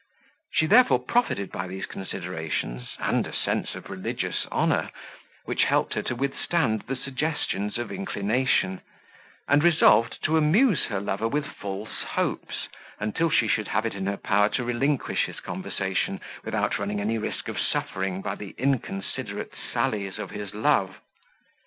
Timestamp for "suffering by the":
17.59-18.55